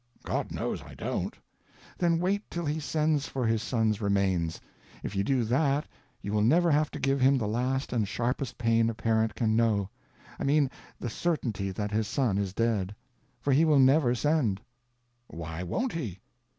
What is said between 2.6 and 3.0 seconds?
he